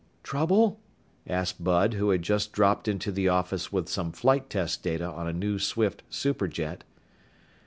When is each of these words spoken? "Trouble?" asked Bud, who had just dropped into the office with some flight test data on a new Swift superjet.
"Trouble?" 0.23 0.79
asked 1.27 1.63
Bud, 1.63 1.93
who 1.93 2.09
had 2.09 2.23
just 2.23 2.53
dropped 2.53 2.87
into 2.87 3.11
the 3.11 3.29
office 3.29 3.71
with 3.71 3.87
some 3.87 4.11
flight 4.11 4.49
test 4.49 4.81
data 4.81 5.05
on 5.05 5.27
a 5.27 5.31
new 5.33 5.59
Swift 5.59 6.01
superjet. 6.09 6.81